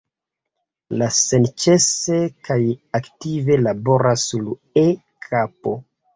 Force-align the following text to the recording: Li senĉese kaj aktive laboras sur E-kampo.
Li 1.01 1.09
senĉese 1.17 2.17
kaj 2.49 2.57
aktive 3.01 3.59
laboras 3.67 4.27
sur 4.33 4.51
E-kampo. 4.87 5.79